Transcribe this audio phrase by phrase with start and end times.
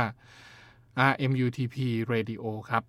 [1.10, 1.76] RMUTP
[2.12, 2.84] Radio ครับ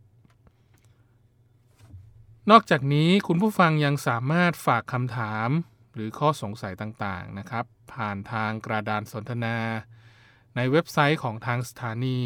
[2.51, 5.49] นอกจากนี้คุณผู้ฟังยังสามารถฝากคำถาม
[5.93, 9.57] หรือข้อสงสัยต่างๆนะครับ ผ่านทางกระดานสนทนา
[10.55, 12.19] ในเว็บไซต์ของทางสถานี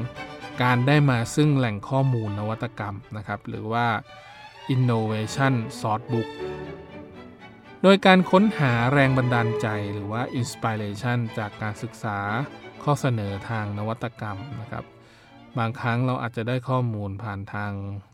[0.64, 3.88] การได้มาซึ่งแหล่งข้อมูลนวัตกรรมนะครับ หรือว่า
[4.74, 6.28] innovation source book
[7.84, 12.18] โดยการค้นหาแรงบันดาลใจหรือว่า inspiration จากการศึกษา
[12.84, 14.86] ข้อเสนอทางนวัตกรรมนะครับ
[15.58, 17.72] บางครั้งเราอาจจะได้ข้อมูลผ่านทาง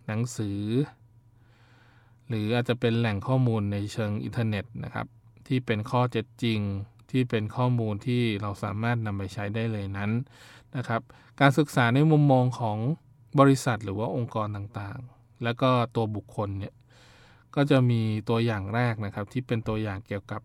[0.07, 0.61] หนังสือ
[2.27, 5.07] หรืออาจจะเป็นแหล่งข้อมูลในเชิงอินเทอร์เน็ตนะครับ
[5.47, 6.59] ที่เป็นข้อเท็จจริง
[7.11, 10.11] ที่เป็นข้อมูลที่เราสามารถนำไปใช้ได้เลยนั้น
[10.77, 11.01] นะครับ
[11.39, 12.77] การศึกษาในมุมมองของ
[13.39, 16.73] บริษัทหรือว่าองค์กรต่างๆ แล้วก็ตัวบุคคลเนี่ย
[17.55, 20.41] ก็จะมีตัวอย่างแรกนะครับ ที่เป็นตัวอย่างเกี่ยวกับ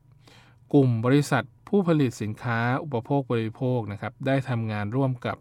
[0.72, 5.36] กลุ่มบริษัทผู้ผลิตสินค้าอุปโภคบริโภคนะครับ ได้ทำงานร่วมกับ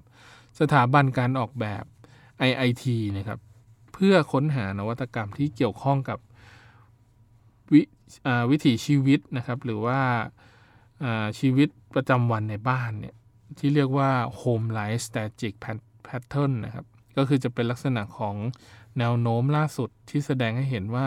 [0.60, 1.84] สถาบันการออกแบบ
[2.50, 2.86] IIT
[3.18, 3.40] นะครับ
[3.94, 6.20] เพื่อค้นหานวัตกรรมที่เกี่ยวข้องกับ
[7.74, 7.76] ว
[8.52, 10.00] วิถีชีวิตนะครับ หรือว่า
[11.40, 13.16] ชีวิตประจำวันในบ้านเนี่ย
[13.60, 14.12] ที่เรียกว่า
[14.42, 15.54] Home Life Static
[16.08, 16.86] Pattern นะครับ
[17.18, 18.36] ก็คือจะเป็นลักษณะของ
[18.98, 21.06] แนวโน้มล่าสุดที่แสดงให้เห็นว่า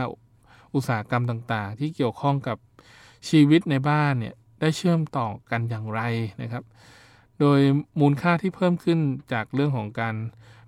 [0.75, 2.57] อุตสาหกรรมต่างๆ ที่เกี่ยวข้องกับ
[3.29, 6.01] ชีวิตในบ้านเนี่ยได้เชื่อมต่อกันอย่างไร
[6.43, 6.65] นะครับ
[7.41, 7.61] โดย
[8.01, 8.99] มูลค่าที่เพิ่มขึ้น
[9.33, 10.15] จากเรื่องของการ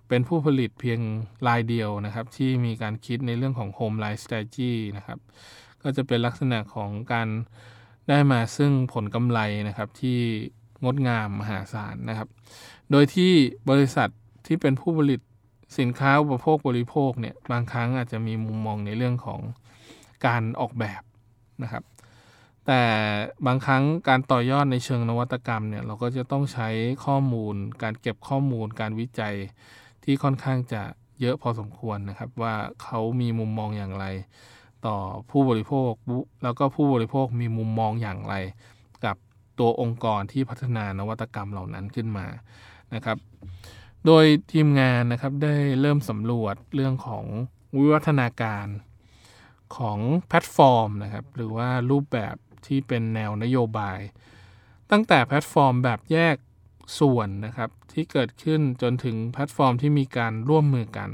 [0.08, 1.00] เป็นผู้ผลิตเพียง
[1.48, 5.18] รายเดียวนะครับ ที่มีการคิดในเรื่องของ Home Life Strategy นะครับ
[5.82, 7.28] ก็จะเป็นลักษณะของการ
[8.08, 10.18] ได้มาซึ่งผลกำไรนะครับที่
[10.84, 12.28] งดงามมหาศาลนะครับ
[12.90, 13.32] โดยที่
[13.70, 14.08] บริษัท
[14.46, 15.20] ที่เป็นผู้ผลิต
[15.78, 19.40] สินค้าอุปโภคบริโภคเนี่ยบางครั้งอาจจะมีมุมมองในเรื่องของ
[20.26, 21.02] การออกแบบ
[21.62, 21.84] นะครับ
[22.66, 22.82] แต่
[23.46, 26.68] บางครั้งการต่อยอดในเชิงนวัตกรรมเนี่ยเราก็จะต้องใช้
[27.04, 29.34] ข้อมูล การเก็บข้อมูล การวิจัย
[30.04, 30.82] ที่ค่อนข้างจะ
[31.20, 34.06] เยอะพอสมควรนะครับ ว่าเขามีมุมมองอย่างไร
[34.86, 34.96] ต่อ
[35.30, 35.92] ผู้บริโภค
[36.42, 38.34] แล้วก็ผู้บริโภคมีมุมมองอย่างไร
[39.04, 39.16] กับ
[39.58, 42.26] ตัวองค์กรที่พัฒนานวัตกรรมเหล่านั้นขึ้นมา
[42.94, 43.18] นะครับ
[44.06, 47.24] โดยทีมงานนะครับได้เริ่มสำรวจเรื่องของ
[47.78, 48.66] วิวัฒนาการ
[49.76, 49.98] ของ
[50.28, 52.34] แพลตฟอร์มนะครับหรือว่ารูปแบบ
[52.66, 53.98] ที่เป็นแนวนโยบาย
[54.90, 56.36] ตั้งแต่แพลตฟอร์มแบบแยก
[57.00, 61.10] ส่วนนะครับที่เกิดขึ้นจนถึงแพลตฟอร์มที่มีการร่วมมือกัน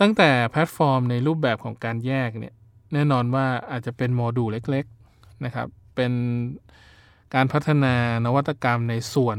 [0.00, 2.54] ตั้งแต่แพลตฟอร์มในรูปแบบของการแยกเนี่ย
[2.92, 6.12] แน่นอนว่าอาจจะเป็นโมดูลเล็กๆนะครับเป็น
[7.34, 9.38] การพัฒนานวัตกรรมในส่วน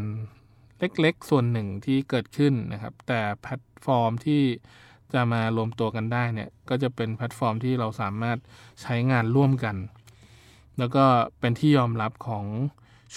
[0.79, 4.41] เล็กๆ ส่วนหนึ่งที่เกิดขึ้นนะครับ แต่แพลตฟอร์มที่
[5.13, 8.37] จะมารวมตัวกันได้เนี่ยก็จะเป็นแพลตฟอร์มที่เราสามารถ
[8.81, 9.75] ใช้งานร่วมกัน
[10.79, 11.05] แล้วก็
[11.39, 12.45] เป็นที่ยอมรับของ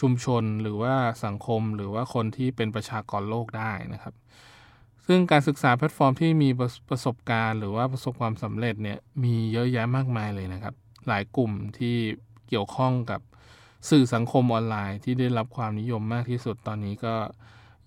[0.00, 0.94] ชุมชนหรือว่า
[1.24, 4.14] สังคมหรือว่าคนที่เป็นประชากรโลกได้นะครับ
[5.06, 6.48] ซึ่งการศึกษาแพลตฟอร์มที่มี
[6.90, 10.74] ประสบการณ์ หรือว่าประสบความสำเร็จเนี่ยมีเยอะแยะมากมายเลยนะครับ
[11.08, 11.96] หลายกลุ่มที่
[12.48, 13.20] เกี่ยวข้องกับ
[13.90, 17.14] สื่อสังคมออนไลน์ที่ได้รับความนิยมมากที่สุดตอนนี้ก็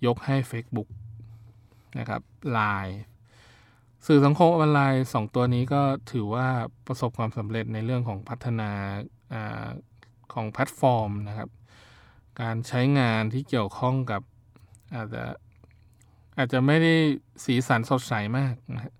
[0.06, 0.90] ยกให้ Facebook
[2.00, 2.22] นะครับ
[2.58, 2.96] Line
[4.08, 5.82] สื่อสังคมออนไลน์2ตัวนี้ก็
[6.12, 6.48] ถือว่า
[6.88, 8.72] ประสบความสำเร็จในเรื่องของพัฒนา
[9.34, 9.36] อ
[10.34, 11.50] ของแพลตฟอร์มนะครับ
[12.42, 14.22] การใช้งานที่เกี่ยวข้องกับ
[14.96, 15.24] อาจจะ
[16.38, 16.94] อาจจะไม่ได้
[17.46, 18.94] สีสันสดใสมากนะ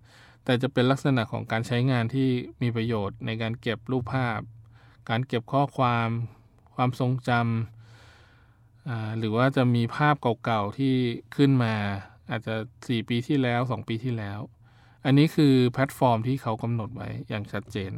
[0.44, 2.28] แต่จะเป็นลักษณะของการใช้งานที่
[2.62, 4.40] มีประโยชน์ในการเก็บรูปภาพ
[5.10, 6.08] การเก็บข้อความ
[6.74, 10.14] ความทรงจำหรือว่าจะมีภาพ
[10.44, 10.94] เก่าๆที่
[11.36, 11.74] ขึ้นมา
[12.30, 14.38] อาจจะ 4 ปีที่แล้ว 2 ปีที่แล้ว
[15.06, 17.92] อันนี้คือแพลตฟอร์มที่เขากำหนดไว้อย่างชัดเจน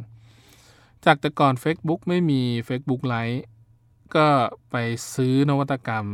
[1.05, 3.37] จากแต่ก่อน Facebook ไม่มี Facebook l i v e
[4.17, 4.29] ก็
[4.71, 4.77] ไป
[5.15, 6.07] ซื้อนวัตกรรม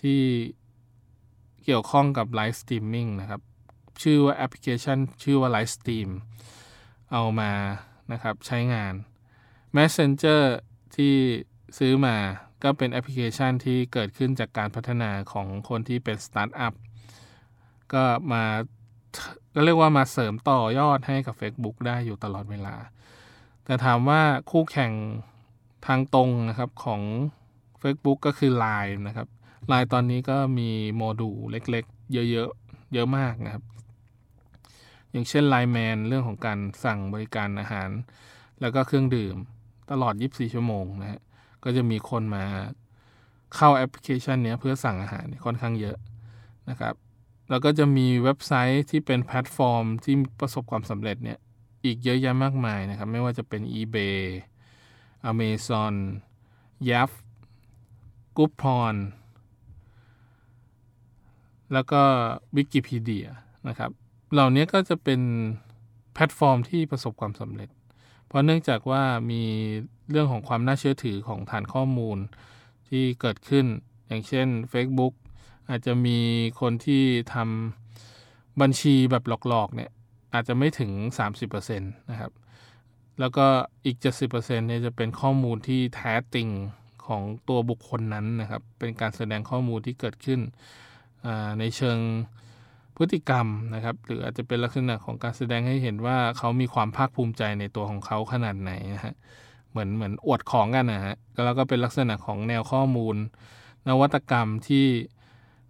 [0.00, 0.22] ที่
[1.64, 3.40] เกี่ยวข้องกับ live streaming นะครับ
[4.02, 6.10] ชื่อว่าแอปพลิเคชัน ชื่อว่า Livestream
[7.12, 7.52] เอามา
[8.12, 8.94] นะครับใช้งาน
[9.76, 10.42] Messenger
[10.96, 11.14] ที่
[11.78, 12.16] ซื้อมา
[12.62, 16.74] ก็เป็นแอปพลิเคชันที่เกิดขึ้นจากการพัฒนาของคนที่เป็นสตาร์ทอัพ
[17.92, 18.44] ก็มา
[19.54, 22.74] ก็เรียกว่ามาเสริมต่อยอดให้กับ Facebook ได้อยู่ตลอดเวลา
[23.64, 24.20] แต่ถามว่า
[24.50, 24.92] คู่แข่ง
[25.86, 27.02] ทางตรงนะครับของ
[27.82, 29.28] Facebook ก็คือ Line นะครับ
[29.72, 31.38] Line ตอนนี้ก็มีโมดูล
[31.70, 33.64] เล็กๆ เยอะๆ เยอะมากนะครับ
[35.10, 37.90] อย่างเช่น Line Man เรื่องของการสั่งบริการอาหาร
[38.60, 39.36] แล้วก็เครื่องดื่ม
[39.90, 41.20] ตลอด 24 ชั่วโมงนะฮะ
[41.64, 42.44] ก็จะมีคนมา
[43.56, 45.96] เข้าแอปพลิเคชันนี้เพื่อสั่งอาหารค่อนข้างเยอะ
[46.70, 46.94] นะครับ
[47.48, 51.38] แล้วก็จะมีเว็บไซต์ที่เป็นแพลตฟอร์มที่ประสบความสำเร็จเนี่ย
[51.84, 54.18] อีกเยอะแยะมากมายนะครับ ไม่ว่าจะเป็น eBay
[55.30, 55.94] Amazon
[56.88, 57.10] Yap
[58.36, 58.96] g o o p o n
[61.72, 62.02] แล้วก็
[62.56, 63.26] Wikipedia
[63.68, 63.90] นะครับ
[64.32, 65.20] เหล่านี้ก็จะเป็น
[66.14, 67.68] แพลตฟอร์มที่ประสบความสำเร็จ
[68.26, 69.42] เพราะเนื่องจากว่ามี
[70.10, 72.18] เรื่องของความน่าเชื่อถือของฐานข้อมูล
[72.88, 73.66] ที่เกิดขึ้น
[74.06, 75.14] อย่างเช่น Facebook
[75.70, 76.18] อาจจะมี
[76.60, 77.02] คนที่
[77.34, 79.90] ทำบัญชีแบบหลอกๆเนี่ย
[80.34, 80.90] อาจจะไม่ถึง
[81.50, 82.32] 30%นะครับ
[83.20, 83.46] แล้วก็
[83.84, 86.48] อีก 70%เนี่ยจะเป็นข้อมูลที่แท้จริง
[87.06, 90.40] ของตัวบุคคลนั้นนะครับ เป็นการแสดงข้อมูลที่เกิดขึ้น
[91.58, 91.98] ในเชิง
[92.96, 99.14] พฤติกรรมนะครับ หรืออาจจะเป็นลักษณะของการแสดงให้เห็นว่าเขามีความภาคภูมิใจในตัวของเขาขนาดไหนนะฮะ
[99.70, 103.16] เหมือนเหมือนอวดของกันนะฮะแล้วก็เป็นลักษณะของแนวข้อมูล
[103.88, 104.86] นวัตกรรมที่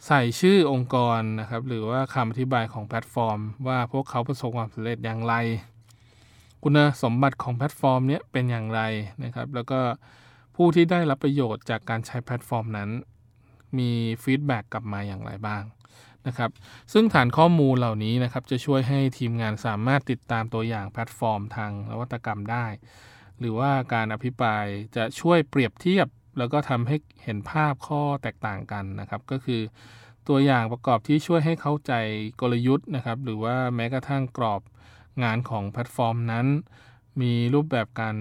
[0.06, 5.34] ใส่ชื่อองค์กรนะครับ หรือว่าคำอธิบายของแพลตฟอร์ม ว่าพวกเขาประสบความสำเร็จอย่างไร
[6.62, 8.80] คุณสมบัติของแพลตฟอร์มนี้เป็นอย่างไร
[9.24, 9.80] นะครับ แล้วก็
[10.56, 12.90] ผู้ที่ได้รับประโยชน์จากการใช้แพลตฟอร์มนั้น
[13.78, 13.90] มี
[14.22, 15.62] feedback กลับมาอย่างไรบ้าง
[16.26, 16.50] นะครับ
[16.92, 22.66] ซึ่งฐานข้อมูลเหล่านี้นะครับ จะช่วยให้ทีมงานสามารถติดตามตัวอย่างแพลตฟอร์มทางนวัตกรรมได้
[23.40, 24.64] หรือว่าการอภิปราย
[24.96, 26.06] จะช่วยเปรียบเทียบ
[26.38, 29.60] แล้วก็ทำให้เห็นภาพข้อแตกต่างกันนะครับ ก็คือ
[30.28, 31.92] ตัวอย่างประกอบที่ช่วยให้เข้าใจ
[32.40, 34.62] กลยุทธ์นะครับ หรือว่าแม้กระทั่งกรอบ
[35.22, 36.46] งานของแพลตฟอร์มนั้น
[37.20, 38.16] มีรูปแบบการ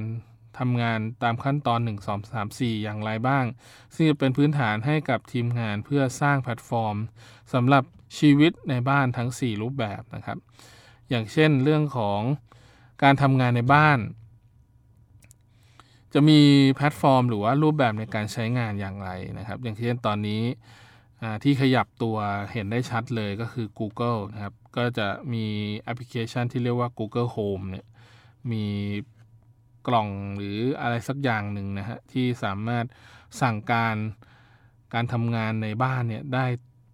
[0.60, 3.46] ทำงานตามขั้นตอน 1 2 3 4 อย่างไรบ้าง
[3.93, 6.96] ซึ่งจะเป็นพื้นฐานให้กับทีมงานเพื่อสร้างแพลตฟอร์ม
[7.53, 7.84] สำหรับ
[8.20, 10.38] ชีวิตในบ้านทั้ง 4 รูปแบบนะครับ
[11.10, 12.22] อย่างเช่นเรื่องของ
[13.03, 14.00] การทำงานในบ้าน
[16.13, 16.39] จะมี
[16.74, 20.41] แพลตฟอร์ม หรือว่ารูปแบบในการใช้งานอย่างไรนะครับ อย่างเช่นตอนนี้
[21.43, 22.17] ที่ขยับตัว
[22.51, 25.46] เห็นได้ชัดเลยก็คือ Google นะครับ ก็จะมี
[25.79, 27.86] แอปพลิเคชันที่เรียกว่า Google Home เนี่ย
[28.51, 28.65] มี
[29.88, 32.86] กล่องหรืออะไรสักอย่างหนึ่งนะฮะที่สามารถ
[33.41, 33.96] สั่งการ
[34.93, 36.46] การทำงานในบ้านเนี่ยได้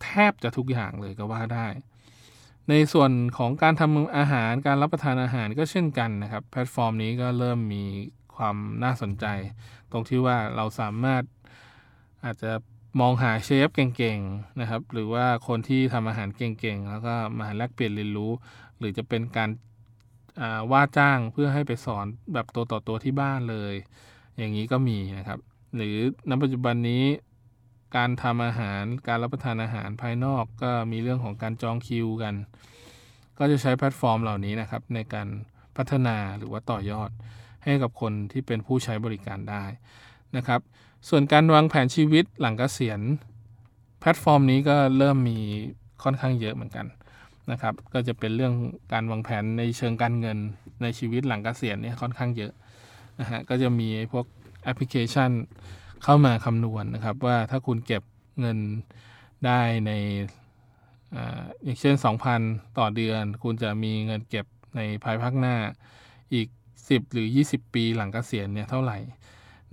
[0.04, 1.68] แทบจะทุกอย่างเลยก็ว่าได้
[2.70, 7.86] ในส่วนของการทำอาหารการรับประทานอาหารก็เช่นกันนะครับ แพลตฟอร์มนี้ก็เริ่มมี
[8.40, 9.26] ความน่าสนใจ
[9.92, 11.24] ตรงที่ว่าเราสามารถ
[12.26, 12.52] อาจจะ
[13.00, 18.32] มองหาเชฟเก่งๆนะครับ หรือว่าคนที่ทำอาหารเก่งๆ แล้วก็มาแลกเปลี่ยนเรียนรู้
[18.78, 19.50] หรือจะเป็นการ
[20.72, 23.74] ว่าจ้างเพื่อให้ไปสอนแบบตัวต่อตัวที่บ้านเลย
[24.38, 25.40] อย่างนี้ก็มีนะครับ
[25.76, 25.96] หรือ
[26.30, 27.04] ณปัจจุบันนี้
[27.96, 32.36] การทำอาหารการรับประทานอาหารภายนอกก็มีเรื่องของการจองคิวกัน
[33.38, 35.28] ก็จะใช้แพลตฟอร์มเหล่านี้นะครับในการ
[35.78, 37.10] พัฒนาหรือว่าต่อยอด
[37.64, 39.64] ให้กับคนที่เป็นผู้ใช้บริการได้
[40.38, 40.62] นะครับ
[41.10, 43.00] ส่วนการวางแผนชีวิตหลังเกษียณ
[44.00, 45.38] แพลตฟอร์มนี้ก็เริ่มมี
[46.04, 46.86] ค่อนข้างเยอะเหมือนกัน
[47.52, 48.54] นะครับ ก็จะเป็นเรื่อง
[48.94, 50.38] การวางแผนในเชิงการเงิน
[50.82, 52.54] ในชีวิตหลังเกษียณเนี่ยค่อนข้างเยอะ
[53.20, 54.26] นะฮะก็จะมีพวก
[54.64, 55.32] แอปพลิเคชัน
[56.04, 58.04] เข้ามาคำนวณนนะครับ ว่าถ้าคุณเก็บ
[58.40, 58.58] เงิน
[59.46, 59.92] ได้ใน
[61.64, 61.96] อย่างเช่น
[62.38, 65.56] 2,000 ต่อเดือน คุณจะมีเงินเก็บในภายภาคหน้า
[66.34, 66.48] อีก
[66.90, 68.98] 10 หรือ 20 ปีหลังกเกษียณเนี่ยเท่าไหร่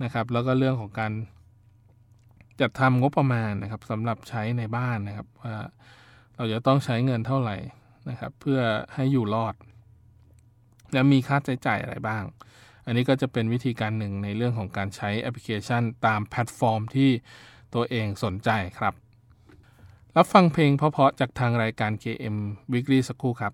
[0.03, 1.11] นะครับ แล้วก็เรื่องของการ
[2.61, 5.55] จัดทำงบประมาณนะครับสำหรับใช้ในบ้านนะครับว่า
[6.35, 7.57] เราจะต้องใช้เงินเท่าไหร่
[8.09, 8.59] นะครับ เพื่อ
[8.93, 9.55] ให้อยู่รอด
[10.93, 12.23] และมีค่าใช้จ่ายอะไรบ้าง
[12.85, 17.09] อันนี้ก็จะเป็นวิธีการหนึ่งในเรื่องของการใช้แอปพลิเคชันตามแพลตฟอร์มที่
[17.75, 18.93] ตัวเองสนใจครับ
[20.17, 22.37] รับฟังเพลงเพราะๆจากทางรายการ KM
[22.73, 23.53] Weekly สักครู่ครับ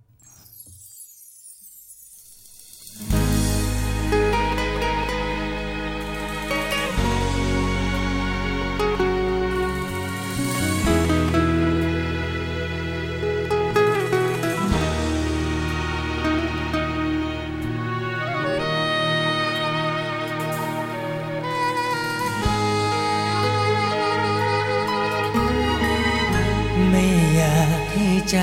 [27.95, 28.39] ใช้ใจ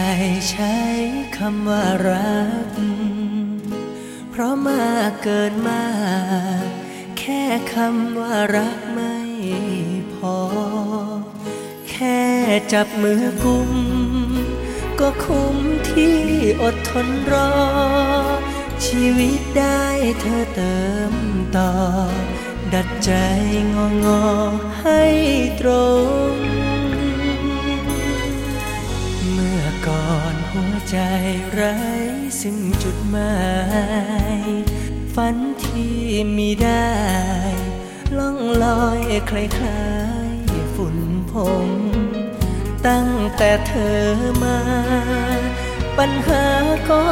[0.51, 0.77] ใช้
[1.37, 2.71] คำว่ารัก
[4.31, 5.87] เพราะมากเกินมา
[6.63, 6.65] ก
[7.19, 7.43] แค่
[7.75, 9.17] คำว่ารักไม่
[10.15, 10.39] พอ
[11.91, 12.21] แค่
[12.73, 13.73] จับมือกุม
[15.01, 15.57] ก็คุ้ม
[15.91, 16.19] ที่
[16.63, 17.53] อดทนรอ
[18.87, 19.85] ชีวิตได้
[20.21, 20.79] เธอเติ
[21.13, 21.15] ม
[21.57, 21.73] ต่อ
[22.73, 23.13] ดัดใจ
[23.75, 24.25] งองอ
[24.81, 25.03] ให้
[25.61, 25.71] ตร
[26.35, 26.70] ง
[30.91, 30.99] ใจ
[31.53, 31.77] ไร้
[32.41, 33.37] ซึ่งจุดหมา
[34.41, 34.43] ย
[35.15, 35.95] ฝันที่
[36.37, 36.93] มีได้
[38.19, 39.91] ล่องลอยคล้า
[40.33, 40.99] ยๆฝุ่น
[41.31, 41.33] พ
[41.67, 41.69] ง
[42.87, 44.01] ตั้งแต่เธอ
[44.43, 44.59] มา
[45.99, 46.45] ปัญหา
[46.91, 47.03] ก็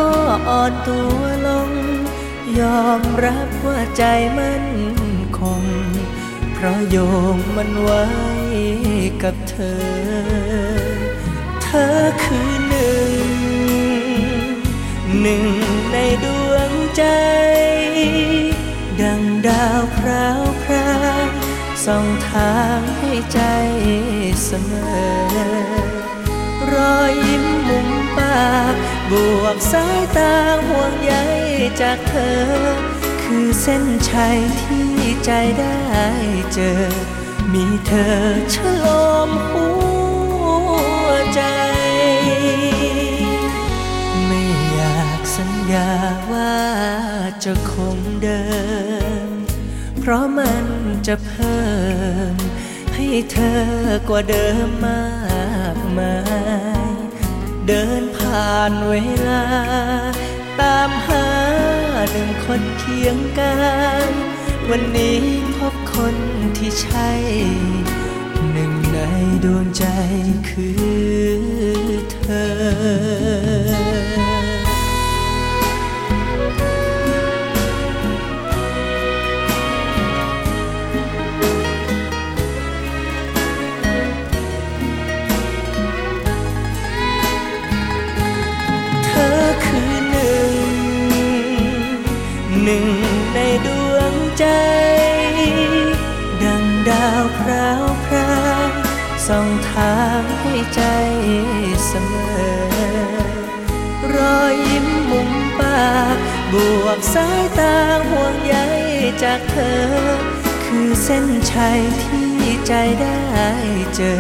[0.49, 1.71] อ่อนตัวลง
[2.61, 4.05] ยอมรับว่าใจ
[4.39, 4.65] มัน
[5.39, 5.65] คง
[6.55, 6.97] เพราะโย
[7.35, 8.05] งมันไว้
[9.23, 9.83] กับเธอ
[11.63, 13.28] เธอคือหนึ่ง
[15.21, 15.45] หนึ่ง
[15.93, 17.05] ในดวงใจ
[19.01, 20.93] ดังดาวพราวพรา
[21.25, 21.27] ว
[21.85, 23.41] ส่องทางให้ใจ
[24.45, 25.89] เสมอ
[26.73, 27.89] รอยยิ้มมุม
[28.19, 28.75] ปาก
[29.11, 29.13] บ
[29.43, 30.35] วกสายตา
[30.67, 31.15] ห่วงใย
[31.81, 32.41] จากเธอ
[33.23, 34.89] คือเส้นชัยที่
[35.25, 35.79] ใจได้
[36.55, 36.83] เจอ
[37.53, 38.17] มีเธอ
[38.55, 38.85] ฉล
[39.29, 39.88] มหัว
[47.45, 48.43] จะคงเดิ
[49.27, 49.29] ม
[50.01, 50.67] เพราะมัน
[51.07, 51.63] จะเพิ่
[52.33, 52.35] ม
[52.95, 53.63] ให้เธอ
[54.09, 55.05] กว่าเดิมมา
[55.77, 56.17] กมา
[56.87, 56.93] ย
[57.67, 58.95] เดินผ่านเว
[59.29, 59.45] ลา
[60.61, 61.27] ตามหา
[62.11, 63.55] หนึ่งคนเคียงกั
[64.09, 64.11] น
[64.71, 65.21] วันนี้
[65.57, 66.17] พบคน
[66.59, 67.11] ที่ใช่
[68.53, 68.99] หนึ่งใน
[69.45, 69.85] ดวงใจ
[70.51, 70.89] คือ
[72.13, 72.21] เธ
[74.27, 74.28] อ
[99.29, 100.83] ส่องทางให้ใจ
[101.87, 102.59] เสมอ
[104.15, 105.31] รอยยิ้มมุม
[105.61, 106.17] ปาก
[106.53, 106.55] บ
[106.85, 107.77] วกสายตา
[108.09, 108.57] ห่วงใย
[109.23, 109.83] จากเธอ
[110.65, 112.33] คือเส้นชัยที่
[112.67, 113.19] ใจได้
[113.95, 114.15] เจอ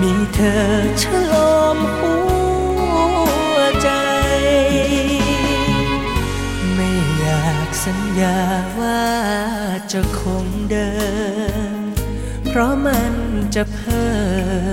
[0.00, 0.64] มีเธอ
[1.02, 1.34] ฉล
[1.76, 2.14] มหั
[3.54, 3.90] วใจ
[6.74, 8.38] ไม่อยากสัญญา
[8.78, 9.04] ว่า
[9.92, 10.90] จะคงเดิ
[11.63, 11.63] ม
[12.56, 13.14] เพราะมัน
[13.54, 14.12] จะเพิ่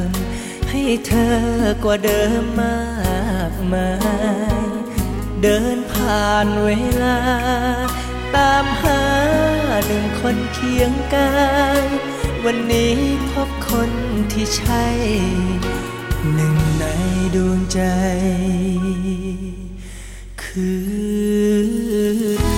[0.07, 0.09] ม
[0.69, 1.39] ให้เธอ
[1.83, 2.81] กว่าเดิมมา
[3.51, 3.91] กมา
[4.59, 4.65] ย
[5.41, 6.69] เดินผ่านเว
[7.03, 7.19] ลา
[8.35, 9.03] ตามหา
[9.87, 11.33] หนึ่งคนเคียงกา
[11.81, 11.85] ย
[12.45, 12.95] วันนี้
[13.31, 13.91] พบคน
[14.33, 14.85] ที่ใช่
[16.33, 16.85] หนึ่งใน
[17.35, 17.81] ดวงใจ
[20.43, 20.91] คือ
[22.41, 22.50] เธอ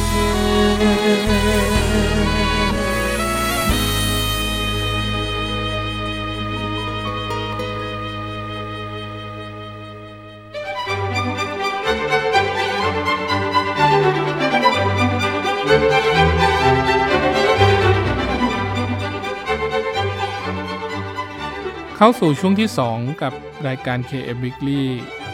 [22.03, 23.33] เข้าสู่ช่วงที่ 2 กับ
[23.67, 24.81] รายการ KM Weekly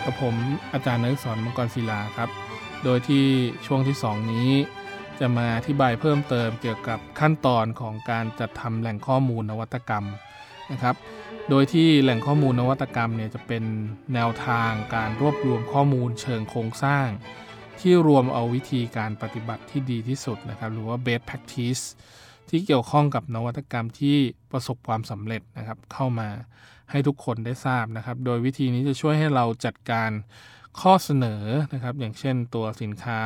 [0.03, 0.35] กับผม
[0.73, 2.29] อาจารย์นักสอนมังกรศิลาครับ
[2.83, 3.25] โดยที่
[3.65, 4.49] ช่วงที่ 2 นี้
[5.19, 10.05] จะมาอธิบายเพิ่มเติมเกี่ยวกับขั้นตอนของการจัดทำแหล่งข้อมูลนวัตกรรม
[10.71, 10.95] นะครับ
[11.49, 13.63] โดยที่แหล่งข้อมูลนวัตกรรมเนี่ยจะเป็น
[14.13, 17.07] แนวทางการรวบรวมข้อมูลเชิงโครงสร้าง
[17.79, 21.83] ที่รวมเอาวิธีการปฏิบัติที่ดีที่สุดนะครับ หรือว่า best practice
[22.49, 24.17] ที่เกี่ยวข้องกับนวัตกรรมที่
[24.51, 26.29] ประสบความสำเร็จนะครับ เข้ามา
[26.91, 30.11] ให้ทุกคนได้ทราบนะครับ โดยวิธีนี้จะช่วยให้เราจัดการ
[30.81, 33.21] ข้อเสนอนะครับ อย่างเช่นตัวสินค้า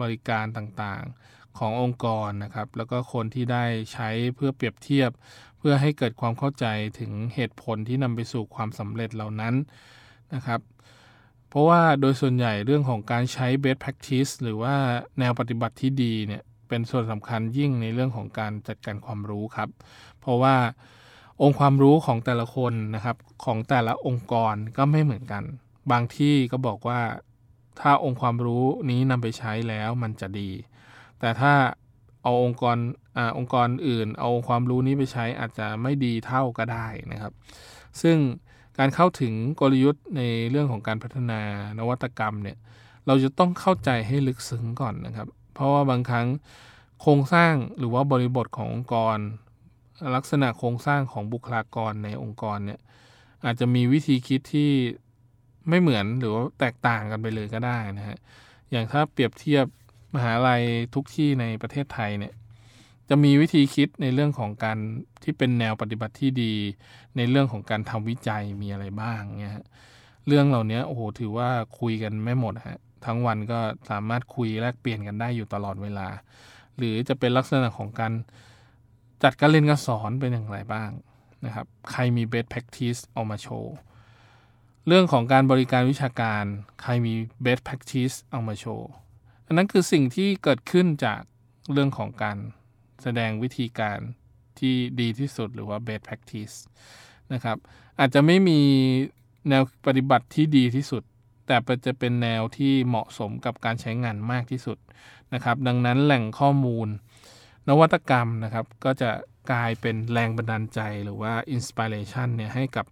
[0.00, 5.10] บริการต่างๆขององค์กรนะครับ แล้วก็คนที่ได้ใช้เพื่อเปรียบเทียบ
[5.58, 6.66] เพื่อให้เกิดความเข้าใจ
[6.98, 9.54] ถึงเหตุผลที่นำไปสู่ความสำเร็จเหล่านั้น
[10.34, 10.60] นะครับ
[11.48, 14.74] เพราะว่าโดยส่วนใหญ่เรื่องของการใช้ best practice หรือว่า
[15.18, 19.68] แนวปฏิบัติที่ดีเนี่ย เป็นส่วนสำคัญยิ่งในเรื่องของการจัดการความรู้ครับ
[20.20, 20.56] เพราะว่า
[21.42, 25.44] องค์ความรู้ของแต่ละคนนะครับของแต่ละองค์กรก็ไม่เหมือนกัน
[25.90, 27.00] บางที่ก็บอกว่า
[27.80, 30.50] ถ้าองค์ความรู้นี้นำไปใช้แล้วมันจะดี
[31.20, 31.52] แต่ถ้า
[32.22, 32.76] เอาองค์กร
[33.16, 37.32] อ่าองค์กรอื่น เอาความรู้นี้ไปใช้อาจจะไม่ดีเท่าก็ได้นะครับ
[38.02, 38.16] ซึ่ง
[38.78, 41.40] การเข้าถึงกลยุทธ์ในเรื่องของการพัฒนา
[41.78, 42.58] นวัตกรรมเนี่ย
[43.06, 45.28] เราจะต้องเข้าใจให้ลึกซึ้งก่อนนะครับ
[45.60, 46.26] เพราะว่าบางครั้ง
[47.00, 49.18] โครงสร้างหรือว่าบริบทขององค์กร
[50.16, 52.80] ลักษณะโครงสร้างของบุคลากรในองค์กรเนี่ย
[53.44, 54.70] อาจจะมีวิธีคิดที่
[55.68, 58.18] ไม่เหมือนหรือว่าแตกต่างกันไปเลยก็ได้นะฮะ
[58.70, 59.66] อย่างถ้าเปรียบเทียบ
[60.14, 60.62] มหาลัย
[60.94, 62.34] ทุกที่ในประเทศไทยเนี่ย
[63.08, 64.78] จะมีวิธีคิดในเรื่องของการ
[65.22, 66.54] ที่เป็นแนวปฏิบัติที่ดี
[67.16, 69.54] ในเรื่องของการทำวิจัยมีอะไรบ้างเนี่ย
[70.26, 73.58] เรื่องเหล่านี้โอ้โหถือว่าคุยกันไม่หมดฮะ ทั้งวันก็
[73.90, 76.08] สามารถคุยแลกเปลี่ยนกันได้อยู่ตลอดเวลา
[76.76, 78.12] หรือจะเป็นลักษณะของการ
[79.22, 80.90] จัดการเรียนการสอนเป็นอย่างไรบ้าง
[81.44, 83.74] นะครับ ใครมี best practice เอามาโชว์
[84.86, 86.44] เรื่องของการบริการวิชาการ
[86.82, 87.12] ใครมี
[87.44, 88.88] best practice เอามาโชว์
[89.46, 91.20] อันนั้นคือสิ่งที่เกิดขึ้นจาก
[91.72, 92.38] เรื่องของการ
[93.02, 93.98] แสดงวิธีการ
[94.58, 96.54] ที่ดีที่สุดหรือว่า best practice
[97.32, 97.56] นะครับ
[97.98, 98.60] อาจจะไม่มี
[99.48, 101.02] แนวปฏิบัติที่ดีที่สุด
[101.50, 104.78] แต่จะเป็นแนวที่เหมาะสมกับการใช้งานมากที่สุด
[105.34, 106.88] นะครับ ดังนั้นแหล่งข้อมูล
[107.68, 109.10] นวัตกรรมนะครับ ก็จะ
[109.52, 112.86] กลายเป็นแรงบันดาลใจหรือว่าอินสปิเรชันเนี่ยให้กับ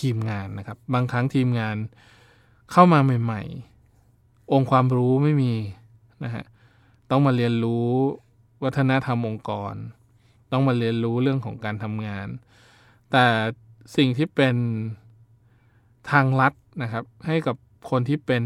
[0.00, 1.76] ทีมงานนะครับ บางครั้งทีมงาน
[2.72, 3.42] เข้ามาใหม่
[3.98, 5.54] ๆ องค์ความรู้ไม่มี
[6.24, 6.44] นะฮะ
[7.10, 7.88] ต้องมาเรียนรู้
[8.64, 9.74] วัฒนธรรมองค์กร
[10.52, 12.28] ต้องมาเรียนรู้เรื่องของการทำงาน
[13.12, 13.26] แต่
[13.96, 14.56] สิ่งที่เป็น
[16.10, 17.56] ทางลัดนะครับ ให้กับ
[17.90, 18.44] คนที่เป็น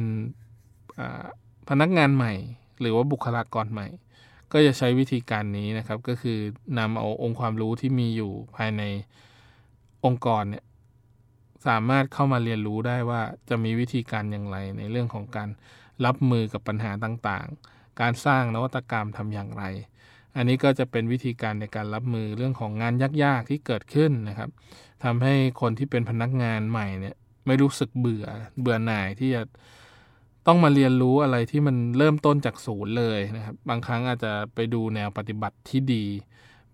[1.69, 2.33] พนักงานใหม่
[2.81, 3.87] หรือว่าบุคลากรใหม่
[4.53, 6.39] ก็จะใช้วิธีการนี้นะครับ ก็คือ
[6.79, 8.83] นำเอาองค์ความรู้ที่มีอยู่ภายใน
[10.05, 10.65] องค์กรเนี่ย
[11.67, 15.49] สามารถเข้ามาเรียนรู้ได้ว่าจะมีวิธีการอย่างไร ในเรื่องของการ
[16.05, 19.65] รับมือกับปัญหาต่างๆ การสร้างนวัตกรรมทำอย่างไร
[20.37, 24.51] อันนี้ก็จะเป็นวิธีการในการรับมือเรื่องของงานยากๆที่เกิดขึ้นนะครับ
[25.05, 27.17] ทำให้คนที่เป็นพนักงานใหม่เนี่ย
[27.49, 28.27] ไม่รู้สึกเบื่อ
[28.61, 29.43] เบื่อหน่ายที่จะ
[30.47, 36.05] ต้องมาเรียนรู้อะไรที่มันเริ่มต้นจากศูนย์เลยนะครับ บางครั้งอาจจะไปดูแนวปฏิบัติที่ดี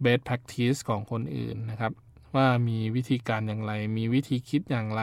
[0.05, 1.93] best practice ของคนอื่นนะครับ
[2.37, 5.03] ว่ามีวิธีการอย่างไร มีวิธีคิดอย่างไร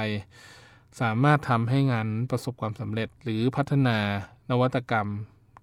[1.01, 3.97] สามารถทำให้งานประสบความสำเร็จ หรือพัฒนา
[4.49, 5.07] นวัตกรรม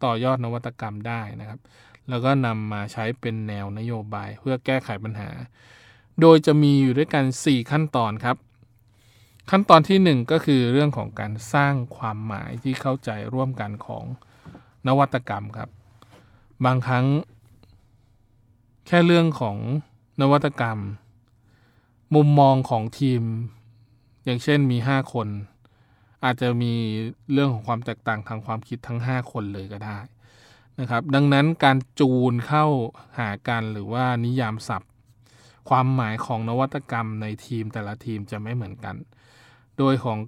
[0.05, 1.61] ต่อยอดนวัตกรรมได้นะครับ
[2.09, 5.31] แล้วก็นำมาใช้เป็นแนวนโยบายเพื่อแก้ไขปัญหา
[6.21, 8.37] โดยจะมีอยู่ด้วยกัน 4 ขั้นตอนครับ
[9.51, 14.05] ขั้นตอนที่ 1 ก็คือเรื่องของการสร้างความหมายที่เข้าใจร่วมกันของ
[14.87, 15.71] นวัตกรรมครับ
[16.65, 17.07] บางครั้ง
[18.87, 19.57] แค่เรื่องของ
[20.21, 20.79] นวัตกรรม
[22.15, 23.23] มุมมองของทีม
[24.25, 25.29] อย่างเช่นมี 5 คน
[26.25, 26.75] อาจจะมี
[27.33, 29.99] เรื่องของความแตกต่างทางความคิดทั้ง 5 คนเลยก็ได้
[30.81, 32.67] นะครับ ดังนั้นการจูนเข้า
[33.19, 34.91] หากันหรือว่านิยามศัพท์
[35.69, 38.97] ความหมายของนวัตกรรมในทีมแต่ละทีมจะไม่เหมือนกัน
[39.79, 40.19] โดยของ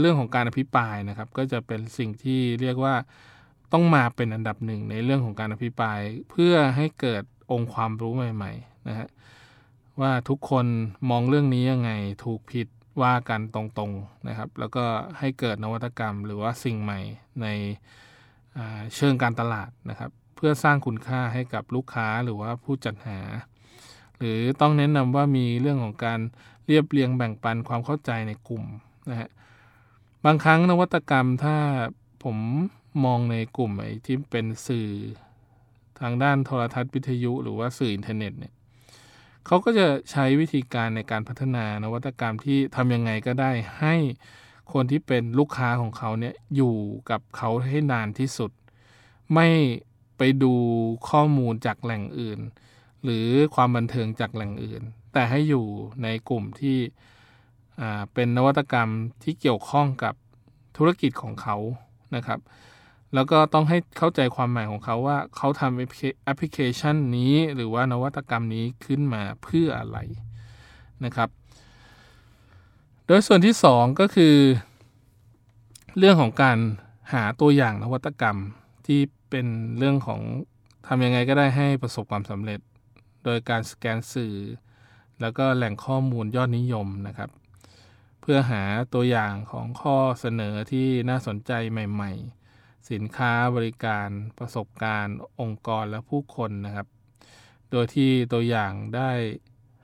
[0.00, 2.94] เรื่องของการอภิปรายนะครับ ก็จะเป็นสิ่งที่เรียกว่า
[3.72, 9.08] ต้องมาเป็นอันดับหนึ่งในเรื่องของการอภิปราย เพื่อให้เกิดองค์ความรู้ใหม่ๆนะฮะ
[10.00, 10.66] ว่าทุกคน
[11.10, 11.90] มองเรื่องนี้ยังไง
[12.24, 12.68] ถูกผิด
[13.02, 14.84] ว่ากันตรงๆนะครับ แล้วก็
[15.18, 17.00] ให้เกิดนวัตกรรมหรือว่าสิ่งใหม่
[17.42, 17.46] ใน
[18.96, 23.20] เชิงการตลาดนะครับ เพื่อสร้างคุณค่าให้กับลูกค้าหรือว่าผู้จัดหา
[24.18, 26.20] หรือต้องแนะนำว่ามีเรื่องของการ
[26.66, 28.64] เรียบเรียงแบ่งปันความเข้าใจในกลุ่ม
[29.10, 29.30] นะฮะ
[30.24, 31.56] บางครั้งนวัตกรรมถ้า
[32.24, 32.36] ผม
[33.04, 34.88] มองในกลุ่มไอ้ที่เป็นสื่อ
[36.00, 38.52] ทางด้านโทรทัศน์วิทยุ หรือว่าสื่ออินเทอร์เน็ตเนี่ย
[39.46, 43.50] เขาก็จะใช้วิธีการในการพัฒนานวัตกรรมที่ทำยังไงก็ได้
[43.80, 43.94] ให้
[44.72, 46.74] คนที่เป็นลูกค้าของเขาเนี่ยอยู่
[47.10, 48.50] กับเขาให้นานที่สุด
[49.34, 49.48] ไม่
[50.18, 50.54] ไปดู
[51.08, 52.40] ข้อมูลจากแหล่งอื่น
[53.04, 54.82] หรือความบันเทิงจากแหล่งอื่น
[55.14, 55.66] แต่ให้อยู่
[56.02, 56.78] ในกลุ่มที่
[58.14, 58.88] เป็นนวัตกรรม
[59.22, 60.14] ที่เกี่ยวข้องกับ
[60.76, 61.56] ธุรกิจของเขา
[62.16, 62.40] นะครับ
[63.14, 65.76] แล้วก็ต้องให้เข้าใจความหมายของเขาว่าเขาทำ
[66.24, 69.98] แอปพลิเคชันนี้หรือว่านวัตกรรมนี้ขึ้นมาเพื่ออะไร
[71.04, 71.28] นะครับ
[73.06, 74.36] โดยส่วนที่ 2 ก็คือ
[75.98, 76.58] เรื่องของการ
[77.12, 78.38] หาตัวอย่างนวัตกรรม
[78.86, 79.00] ที่
[79.30, 79.46] เป็น
[79.78, 80.20] เรื่องของ
[80.86, 82.60] ทำยังไงก็ได้ให้ประสบความสำเร็จ
[83.24, 84.34] โดยการสแกนสื่อ
[85.20, 87.30] แล้วก็แหล่งข้อมูลยอดนิยมนะครับ
[88.20, 88.62] เพื่อหา
[88.94, 92.12] ตัวอย่างของข้อเสนอที่น่าสนใจใหม่
[92.50, 96.86] ๆ สินค้าบริการประสบการณ์องค์กรและผู้คนนะครับ
[97.70, 99.10] โดยที่ตัวอย่างได้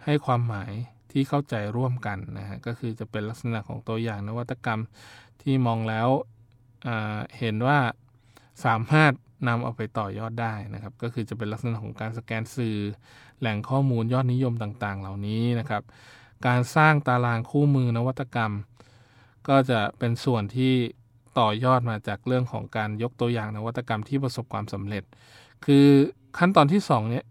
[0.05, 0.73] ให้ความหมาย
[1.13, 4.81] ที่เข้าใจร่วมกันนะฮะก็คือจะเป็นลักษณะของตัวอย่างนวัตกรรม
[5.43, 6.09] ที่มองแล้ว
[7.39, 7.79] เห็นว่า
[8.65, 9.13] สามารถ
[9.49, 12.77] นำเอาไปต่อยอดได้นะครับ ก็คือจะเป็นลักษณะของการสแกนสื่อ
[13.41, 15.83] แหล่งข้อมูลยอดนิยมต่างๆ เหล่านี้นะครับ
[16.47, 18.53] การสร้างตารางคู่มือนวัตกรรม
[19.49, 20.73] ก็จะเป็นส่วนที่
[21.39, 25.05] ต่อยอดมาจากเรื่องของการยกตัวอย่างนวัตกรรมที่ประสบความสำเร็จ
[25.65, 25.87] คือ
[26.39, 27.25] ขั้นตอนที่2เนี่ย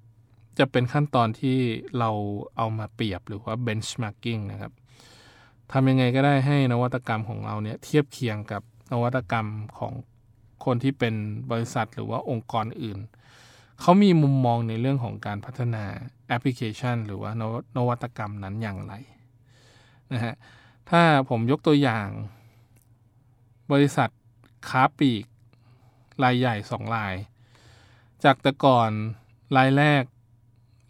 [0.59, 1.57] จะเป็นขั้นตอนที่
[1.99, 2.09] เรา
[2.57, 4.71] เอามาเปรียบหรือว่า benchmarking นะครับ
[5.71, 9.47] ทำยังไงก็ได้ให้นวัตกรรมของเราเนี่ยเทียบเคียงกับนวัตกรรม
[9.79, 9.93] ของ
[10.65, 11.15] คนที่เป็น
[11.51, 12.99] บริษัทหรือว่าองค์กรอื่น
[13.81, 15.85] เขามีมุมมองในเรื่องของการพัฒนา
[16.27, 17.31] แอปพลิเคชัน หรือว่า
[17.77, 18.93] นวัตกรรมนั้นอย่างไร
[20.11, 20.35] นะฮะ
[20.89, 22.07] ถ้าผมยกตัวอย่าง
[23.71, 24.09] บริษัท
[24.69, 25.25] ค้าปลีก
[26.23, 27.15] รายใหญ่สองราย
[28.23, 28.91] จากแต่ก่อน
[29.57, 30.03] รายแรก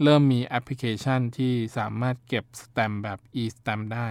[0.03, 4.07] เริ่มมีแอปพลิเคชันที่สามารถเก็บสแตมแบบ e-stamp ได้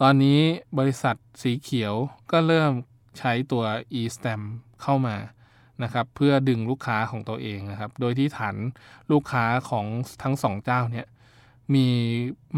[0.00, 0.40] ตอนนี้
[0.78, 1.94] บริษัทสีเขียว
[2.30, 2.72] ก็เริ่ม
[3.18, 3.64] ใช้ตัว
[4.00, 4.44] e-stamp
[4.82, 5.16] เข้ามา
[5.82, 8.56] นะครับเพื่อดึงลูกค้าของตัวเองนะครับ โดยที่ฐาน
[9.12, 9.86] ลูกค้าของ
[10.22, 11.06] ทั้งสองเจ้าเนี่ย
[11.74, 11.88] มี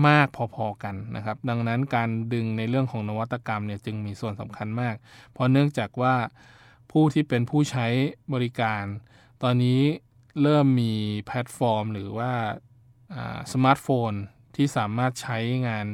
[0.09, 4.95] มากพอๆกันนะครับ ดังนั้นการดึงในเรื่องของนวัตกรรมเนี่ยจึงมีส่วนสำคัญมาก
[5.33, 6.15] เพราะเนื่องจากว่า
[6.91, 7.87] ผู้ที่เป็นผู้ใช้
[8.35, 8.85] บริการ
[9.43, 9.81] ตอนนี้
[10.43, 10.95] เริ่มมี
[11.27, 12.33] แพลตฟอร์ม หรือว่า
[13.53, 14.13] สมาร์ทโฟน
[14.57, 15.87] ที่สามารถใช้งาน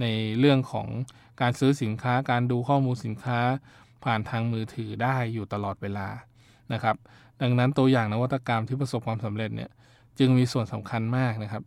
[0.00, 0.06] ใน
[0.38, 0.88] เรื่องของ
[1.40, 3.38] การซื้อสินค้าการดูข้อมูลสินค้า
[4.04, 6.08] ผ่านทางมือถือได้อยู่ตลอดเวลา
[6.72, 6.96] นะครับ
[7.42, 9.70] ดังนั้นตัวอย่างนวัตกรรมที่ประสบความสำเร็จเนี่ย
[10.18, 11.62] จึงมีส่วนสำคัญมากนะครับ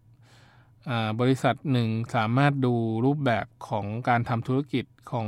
[1.22, 2.74] บริษัทหนึ่งสามารถดู
[3.06, 5.28] รูปแบบของการทำธุรกิจของ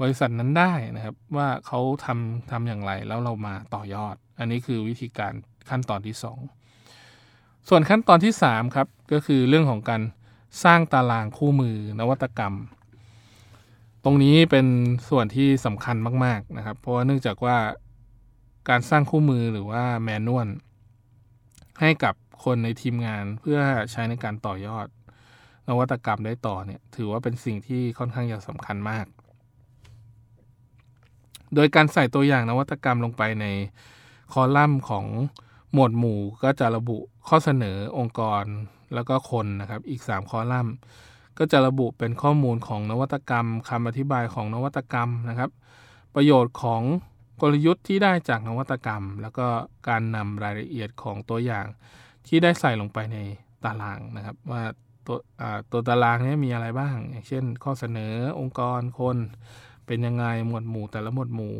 [0.00, 5.32] บริษัทนั้นได้นะครับ ว่าเขาทำทำอย่างไรแล้วเรามาต่อยอด อันนี้คือวิธีการ
[5.70, 6.16] ขั้นตอนที่
[6.90, 10.02] 2 ส่วนขั้นตอนที่ 3 ครับ ก็คือเรื่องของการ
[10.64, 12.54] สร้างตารางคู่มือนวัตกรรม
[14.04, 14.66] ตรงนี้เป็น
[15.08, 17.56] ส่วนที่สำคัญมาก ๆนะครับ เพราะว่าเนื่องจากว่า
[18.68, 20.48] การสร้างคู่มือหรือว่าแมนนวล
[21.80, 23.58] ให้กับคนในทีมงานเพื่อ
[23.90, 24.86] ใช้ในการต่อยอด
[25.68, 29.06] นวัตกรรมได้ต่อเนี่ยถือว่าเป็นสิ่งที่ค่อนข้างจะสำคัญมาก
[31.54, 33.46] โดยการใส่ตัวอย่างนวัตกรรมลงไปใน
[34.32, 35.06] คอลัมน์ของ
[35.72, 36.98] หมวดหมู่ก็จะระบุ
[37.28, 38.44] ข้อเสนอองค์กร
[38.94, 40.74] แล้วก็คนนะครับ อีก 3 คอลัมน์
[41.38, 45.50] ก็จะระบุเป็นข้อมูลของนวัตกรรมคำอธิบายของนวัตกรรมนะครับ
[46.14, 46.82] ประโยชน์ของ
[47.40, 49.46] กลยุทธ์ที่ได้จากนวัตกรรม แล้วก็
[49.88, 51.66] การนำรายละเอียดของตัวอย่าง
[52.26, 53.18] ที่ได้ใส่ลงไปใน
[53.64, 54.62] ตารางนะครับ ว่า
[55.06, 55.18] ตัว
[55.70, 59.16] ตัวตารางนี้มีอะไรบ้าง อย่างเช่น ข้อเสนอองค์กรคน
[59.86, 61.54] เป็นยังไงหมวดหมู่แต่ละหมวดหมู่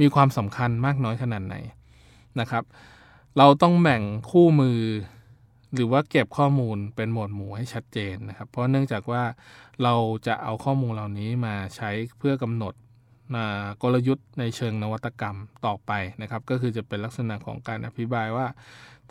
[0.00, 1.56] มีความสำคัญมากน้อยขนาดไหน
[2.40, 2.64] นะครับ
[3.38, 4.80] เราต้องแบ่งคู่มือ
[5.74, 9.22] หรือว่าเก็บข้อมูลเป็นหมวดหมู่ให้ชัดเจนนะครับ เพราะเนื่องจากว่า
[9.82, 9.94] เรา
[10.26, 12.74] จะเอาข้อมูลเหล่านี้มาใช้เพื่อกำหนด
[13.82, 18.46] กลยุทธ์ในเชิงนวัตกรรมต่อไปนะครับ ก็คือจะเป็นลักษณะของการอธิบายว่า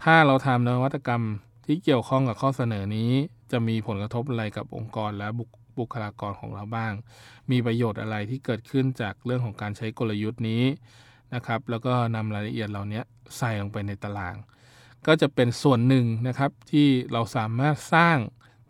[0.04, 1.24] ถ้าเราทำนวัตกรรม
[1.66, 3.12] ที่เกี่ยวข้องกับข้อเสนอนี้
[3.52, 5.28] จะมีผลกระทบอะไรกับองค์กรและ
[5.80, 6.94] บุคลากรของเราบ้าง
[7.52, 10.64] มีประโยชน์อะไรที่เกิดขึ้นจากเรื่องของการใช้กลยุทธ์นี้
[11.36, 13.02] นะครับ แล้วก็นำรายละเอียดเหล่านี้
[13.38, 14.36] ใส่ลงไปในตาราง
[15.08, 18.18] ก็จะเป็นส่วนหนึ่งนะครับที่เราสามารถสร้าง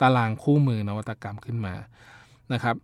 [0.01, 1.75] ตารางคู่มือนวัตกรรมขึ้นมา
[2.54, 2.75] นะครับ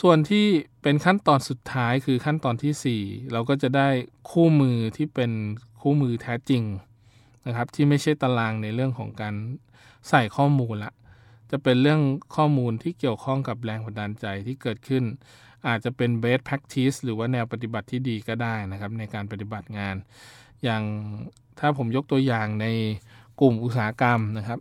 [0.00, 0.46] ส่วนที่
[0.82, 3.88] เป็นขั้นตอนสุดท้ายคือขั้นตอนที่ 4 เราก็จะได้
[4.30, 5.30] คู่มือที่เป็น
[5.80, 6.62] คู่มือแท้จริง
[7.46, 9.34] นะครับ ที่ไม่ใช่ตารางในเรื่องของการ
[10.08, 10.92] ใส่ข้อมูลละ
[11.50, 12.00] จะเป็นเรื่อง
[12.36, 15.04] ข้อมูลที่เกี่ยวข้องกับแรงบันดาลใจที่เกิดขึ้น
[15.68, 19.94] อาจจะเป็น best practice หรือว่าแนวปฏิบัติที่ดีก็ได้นะครับ ในการปฏิบัติงาน
[20.64, 20.82] อย่าง
[21.58, 22.66] ถ้าผมยกตัวอย่างใน
[23.40, 24.60] กลุ่มอุตสาหกรรมนะครับ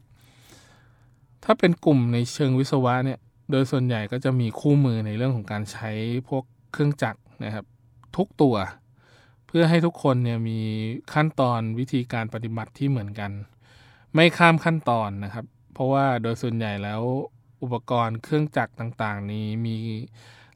[1.43, 3.19] ถ้าเป็นกลุ่มในเชิงวิศวะเนี่ย
[3.51, 5.89] โดยส่วนใหญ่ก็จะมีคู่มือในเรื่องของการใช้
[6.29, 7.65] พวกเครื่องจักรนะครับ
[8.17, 8.55] ทุกตัว
[9.47, 10.59] เพื่อให้ทุกคนเนี่ยมี
[11.13, 13.31] ขั้นตอนวิธีการปฏิบัติที่เหมือนกัน
[14.13, 17.01] ไม่ข้ามขั้นตอนนะครับ เพราะว่าโดยส่วนใหญ่แล้ว
[17.63, 19.77] อุปกรณ์เครื่องจักรต่างๆ นี้มี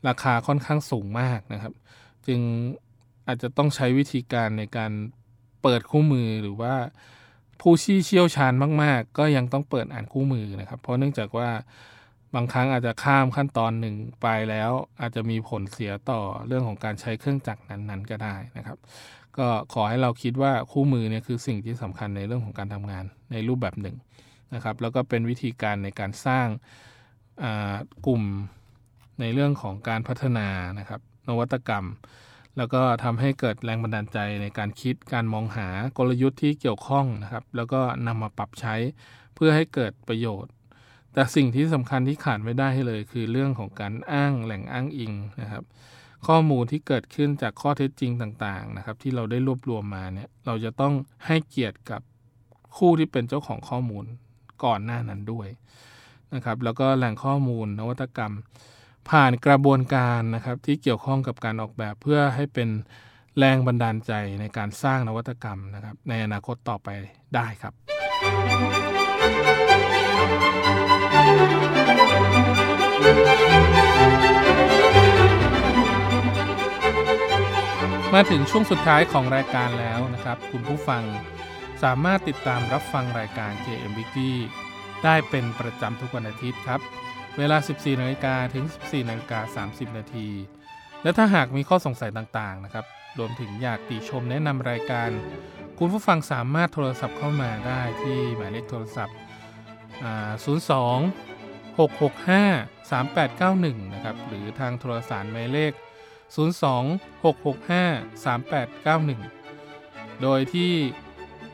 [0.08, 1.74] ราคาค่อนข้างสูงมากนะครับ
[2.28, 2.40] จึง
[3.28, 4.92] อาจจะต้องใช้วิธีการในการ
[5.62, 6.74] เปิดคู่มือหรือว่า
[7.62, 11.50] ผู้ชี่เชี่ยวชาญมาก ๆ ก็ยังต้องเปิดอ่านคู่มือนะครับ เพราะเนื่องจากว่า
[12.40, 14.72] บางครั้งอาจจะข้ามขั้นตอนหนึ่งไปแล้ว
[15.02, 18.78] อาจจะมีผลเสียต่อเรื่องของการใช้เครื่องจักรนั้นๆ ก็ได้นะครับ
[19.38, 23.96] ก็ขอให้เราคิดว่าคู่มือเนี่ยคือสิ่งที่สำคัญในเรื่องของการทำงานในรูปแบบหนึ่ง
[24.54, 26.48] นะครับ แล้วก็เป็นวิธีการในการสร้าง
[28.08, 28.24] กลุ่ม
[29.22, 30.48] ในเรื่องของการพัฒนา
[30.80, 31.86] นะครับ นวัตกรรม
[32.58, 38.76] แล้วก็ทำให้เกิดแรงบันดาลใจในการคิดการมองหากลยุทธ์ที่เกี่ยวข้องนะครับ แล้วก็นำมาปรับใช้
[39.36, 40.52] เพื่อให้เกิดประโยชน์
[41.18, 45.64] แต่สิ่งที่สำคัญที่ขาดไม่ได้เลย คือเรื่องของการอ้างแหล่งอ้างอิงนะครับ
[46.28, 50.94] ข้อมูลที่เกิดขึ้นจากข้อเท็จจริงต่างๆนะครับ ที่เราได้รวบรวมมาเนี่ยเราจะต้อง
[51.26, 52.02] ให้เกียรติกับ
[52.78, 54.06] คู่ที่เป็นเจ้าของข้อมูล
[54.64, 55.48] ก่อนหน้านั้นด้วย
[56.34, 58.34] นะครับแล้วก็แหล่งข้อมูลนวัตกรรม
[59.10, 62.70] ผ่านกระบวนการนะครับที่เกี่ยวข้องกับการออกแบบเพื่อให้เป็น
[63.38, 66.90] แรงบันดาลใจในการสร้างนวัตกรรมนะครับในอนาคตต่อไป
[67.36, 68.97] ได้ครับ
[78.14, 81.04] มาถึงช่วงสุดท้ายของรายการแล้วนะครับ คุณผู้ฟัง
[81.84, 84.34] สามารถติดตามรับฟังรายการ KM Weekly
[85.04, 86.82] ได้เป็นประจำทุกวันอาทิตย์ครับ
[87.38, 90.28] เวลา 14นาฬิกาถึง 14นาฬิกา30 นาที
[91.04, 92.86] และถ้าหากมีข้อสงสัยต่างๆนะครับ
[93.18, 95.10] รวมถึงอยากติชมแนะนำรายการ
[95.80, 99.16] คุณผู้ฟังสามารถโทรศัพท์เข้ามาได้ที่หมายเลขโทรศัพท์
[99.98, 100.00] 02
[101.78, 105.74] 665 3891 นะครับ หรือทางโทรสารหมายเลข
[106.36, 110.72] 02 665 3891 โดยที่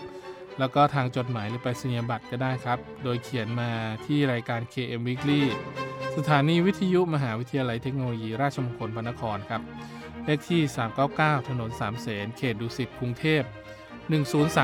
[0.60, 3.70] แล้วก็ทางจดหมายหรือไปสัญญาบัตรก็ได้ครับ โดยเขียนมา
[4.06, 5.41] ที่รายการ KM Weekly
[6.18, 9.62] สถานีวิทยุมหาวิทยาลัยเทคโนโลยีราชมงคลพระนครครับ
[10.26, 10.62] เลขที่
[11.06, 13.44] 399 ถนนสามเสนเขตดุสิตกรุงเทพ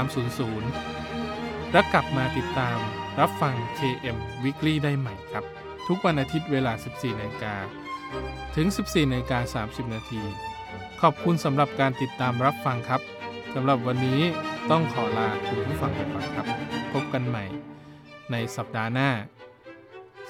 [0.06, 2.78] 10300 และกลับมาติดตาม
[3.20, 5.44] รับฟัง KM Weekly ได้ใหม่ครับ
[5.88, 7.56] ทุกวันอาทิตย์เวลา 14นาฬิกา
[8.56, 10.22] ถึง 14นาฬิกา30 นาที
[11.02, 13.02] ขอบคุณสำหรับการติดตามรับฟังครับ
[13.56, 14.22] สำหรับวันนี้
[14.72, 16.46] ต้องขอลาคุณผู้ฟังไปก่อนครับ
[16.94, 17.44] พบกันใหม่
[18.32, 19.10] ในสัปดาห์หน้า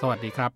[0.00, 0.50] สวัสดีครับ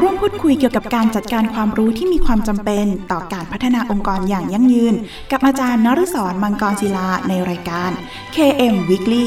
[0.00, 4.94] ร่วมพูดคุยเกี่ยวกับการจัดการความรู้ที่มีความจำเป็น ต่อการพัฒนาองค์กรอย่างยั่งยืน
[5.32, 7.90] กับอาจารย์นฤศรมังกรศิลาในรายการ
[8.34, 9.26] KM Weekly